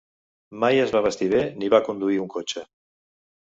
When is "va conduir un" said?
1.75-2.35